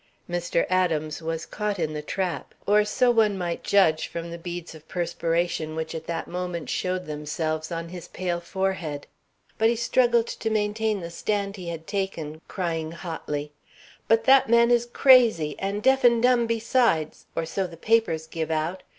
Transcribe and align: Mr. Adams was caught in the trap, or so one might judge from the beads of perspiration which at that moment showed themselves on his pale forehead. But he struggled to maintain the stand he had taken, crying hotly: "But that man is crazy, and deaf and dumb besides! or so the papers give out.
Mr. 0.27 0.65
Adams 0.67 1.21
was 1.21 1.45
caught 1.45 1.77
in 1.77 1.93
the 1.93 2.01
trap, 2.01 2.55
or 2.65 2.83
so 2.83 3.11
one 3.11 3.37
might 3.37 3.61
judge 3.63 4.07
from 4.07 4.31
the 4.31 4.37
beads 4.39 4.73
of 4.73 4.87
perspiration 4.87 5.75
which 5.75 5.93
at 5.93 6.07
that 6.07 6.27
moment 6.27 6.71
showed 6.71 7.05
themselves 7.05 7.71
on 7.71 7.89
his 7.89 8.07
pale 8.07 8.39
forehead. 8.39 9.05
But 9.59 9.69
he 9.69 9.75
struggled 9.75 10.25
to 10.25 10.49
maintain 10.49 11.01
the 11.01 11.11
stand 11.11 11.55
he 11.55 11.67
had 11.69 11.85
taken, 11.85 12.41
crying 12.47 12.93
hotly: 12.93 13.51
"But 14.07 14.23
that 14.23 14.49
man 14.49 14.71
is 14.71 14.87
crazy, 14.87 15.55
and 15.59 15.83
deaf 15.83 16.03
and 16.03 16.23
dumb 16.23 16.47
besides! 16.47 17.27
or 17.35 17.45
so 17.45 17.67
the 17.67 17.77
papers 17.77 18.25
give 18.25 18.49
out. 18.49 18.81